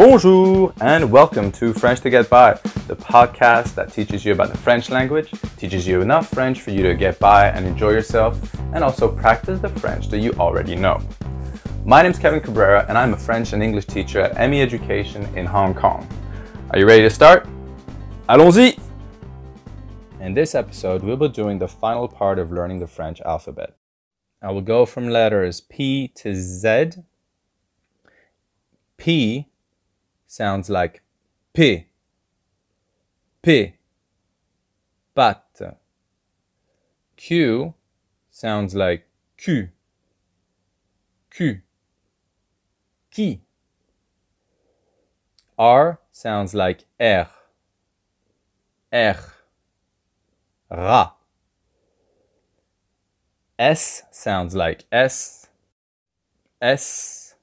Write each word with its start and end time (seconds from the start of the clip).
Bonjour 0.00 0.72
and 0.80 1.12
welcome 1.12 1.52
to 1.52 1.74
French 1.74 2.00
to 2.00 2.08
Get 2.08 2.30
By, 2.30 2.54
the 2.88 2.96
podcast 2.96 3.74
that 3.74 3.92
teaches 3.92 4.24
you 4.24 4.32
about 4.32 4.50
the 4.50 4.56
French 4.56 4.88
language, 4.88 5.30
teaches 5.58 5.86
you 5.86 6.00
enough 6.00 6.30
French 6.30 6.62
for 6.62 6.70
you 6.70 6.82
to 6.84 6.94
get 6.94 7.18
by 7.18 7.48
and 7.48 7.66
enjoy 7.66 7.90
yourself, 7.90 8.40
and 8.72 8.82
also 8.82 9.14
practice 9.14 9.60
the 9.60 9.68
French 9.68 10.08
that 10.08 10.20
you 10.20 10.32
already 10.38 10.74
know. 10.74 10.98
My 11.84 12.00
name 12.00 12.12
is 12.12 12.18
Kevin 12.18 12.40
Cabrera 12.40 12.86
and 12.88 12.96
I'm 12.96 13.12
a 13.12 13.16
French 13.18 13.52
and 13.52 13.62
English 13.62 13.84
teacher 13.84 14.20
at 14.22 14.48
ME 14.48 14.62
Education 14.62 15.22
in 15.36 15.44
Hong 15.44 15.74
Kong. 15.74 16.08
Are 16.70 16.78
you 16.78 16.86
ready 16.86 17.02
to 17.02 17.10
start? 17.10 17.46
Allons-y! 18.30 18.78
In 20.18 20.32
this 20.32 20.54
episode, 20.54 21.02
we'll 21.02 21.18
be 21.18 21.28
doing 21.28 21.58
the 21.58 21.68
final 21.68 22.08
part 22.08 22.38
of 22.38 22.50
learning 22.50 22.78
the 22.78 22.86
French 22.86 23.20
alphabet. 23.20 23.76
I 24.40 24.50
will 24.50 24.62
go 24.62 24.86
from 24.86 25.10
letters 25.10 25.60
P 25.60 26.08
to 26.14 26.34
Z. 26.34 26.92
P 28.96 29.49
sounds 30.30 30.70
like 30.70 31.02
P. 31.52 31.86
P. 33.42 33.74
Patte. 35.12 35.76
Q 37.16 37.74
sounds 38.30 38.76
like 38.76 39.08
Q. 39.36 39.70
Q. 41.30 41.62
Qui. 43.10 43.40
R 45.58 45.98
sounds 46.12 46.54
like 46.54 46.84
R. 47.00 47.28
R. 48.92 49.16
Ra. 50.70 51.12
S 53.58 54.04
sounds 54.12 54.54
like 54.54 54.84
S. 54.92 55.48
S. 56.62 57.34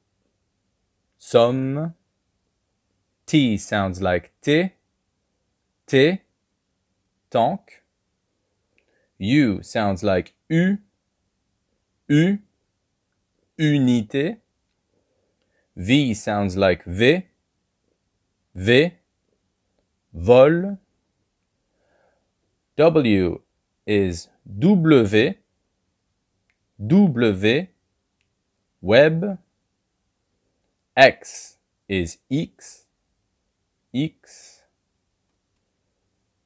Somme. 1.19 1.93
T 3.27 3.57
sounds 3.57 4.01
like 4.01 4.31
T. 4.41 4.71
T. 5.85 6.19
Tank. 7.29 7.83
U 9.17 9.61
sounds 9.61 10.01
like 10.01 10.33
U. 10.47 10.77
U. 12.07 12.39
Unité. 13.59 14.37
V 15.75 16.13
sounds 16.13 16.55
like 16.55 16.85
V. 16.85 17.23
V. 18.55 18.93
Vol. 20.13 20.77
W 22.77 23.41
is 23.85 24.29
W. 24.57 25.33
W. 26.79 27.67
Web. 28.81 29.37
X 30.95 31.57
is 31.89 32.19
X. 32.31 32.86
X. 33.93 34.63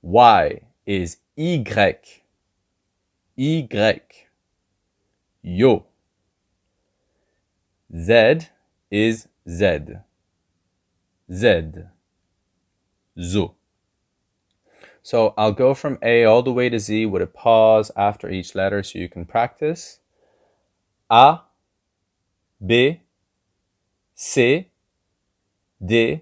Y 0.02 0.62
is 0.86 1.18
Y. 1.38 2.24
Y. 3.38 4.02
Yo. 5.42 5.86
Z 7.96 8.48
is 8.90 9.28
Z. 9.50 9.80
Z. 11.32 11.64
Zo. 13.20 13.56
So 15.04 15.34
I'll 15.38 15.52
go 15.52 15.74
from 15.74 15.98
A 16.02 16.26
all 16.26 16.44
the 16.44 16.54
way 16.54 16.70
to 16.70 16.80
Z 16.80 17.08
with 17.08 17.22
a 17.22 17.28
pause 17.28 17.92
after 17.96 18.30
each 18.30 18.54
letter 18.54 18.84
so 18.84 19.00
you 19.00 19.10
can 19.10 19.26
practice. 19.26 20.00
A, 21.10 21.40
B, 22.66 23.02
C, 24.14 24.70
D, 25.84 26.22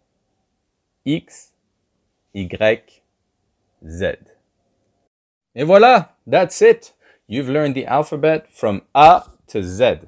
X, 1.05 1.51
Y, 2.33 2.81
Z. 3.87 4.05
Et 5.55 5.63
voilà, 5.65 6.09
that's 6.25 6.61
it. 6.61 6.93
You've 7.27 7.49
learned 7.49 7.75
the 7.75 7.85
alphabet 7.85 8.51
from 8.51 8.83
A 8.93 9.23
to 9.47 9.63
Z. 9.63 10.01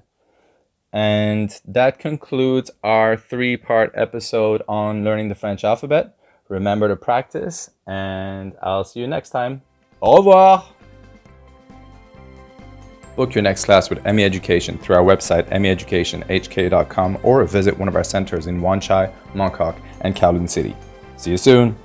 And 0.92 1.59
that 1.66 1.98
concludes 1.98 2.70
our 2.84 3.18
three 3.18 3.58
part 3.58 3.92
episode 3.96 4.62
on 4.68 5.03
learning 5.03 5.30
the 5.30 5.36
French 5.36 5.64
alphabet. 5.64 6.16
Remember 6.50 6.88
to 6.88 6.96
practice, 6.96 7.72
and 7.88 8.53
I'll 8.62 8.84
see 8.84 9.00
you 9.00 9.08
next 9.08 9.32
time. 9.32 9.64
Au 10.02 10.18
revoir! 10.18 10.72
Book 13.16 13.35
your 13.35 13.44
next 13.44 13.66
class 13.66 13.90
with 13.90 14.03
ME 14.06 14.24
Education 14.24 14.78
through 14.78 14.96
our 14.96 15.03
website, 15.03 15.47
meeducationhk.com, 15.50 17.19
or 17.22 17.44
visit 17.46 17.78
one 17.78 17.88
of 17.88 17.96
our 17.96 18.03
centers 18.03 18.47
in 18.47 18.59
Wan 18.59 18.79
Chai, 18.79 19.13
Mongkok, 19.35 19.75
and 20.01 20.16
Kowloon 20.16 20.50
City. 20.50 20.75
See 21.18 21.31
you 21.31 21.38
soon! 21.38 21.75